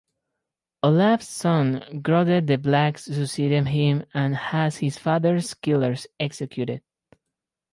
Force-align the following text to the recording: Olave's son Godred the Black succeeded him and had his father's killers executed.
Olave's 0.81 1.27
son 1.27 1.83
Godred 2.01 2.47
the 2.47 2.57
Black 2.57 2.97
succeeded 2.97 3.67
him 3.67 4.03
and 4.15 4.35
had 4.35 4.73
his 4.73 4.97
father's 4.97 5.53
killers 5.53 6.07
executed. 6.19 6.81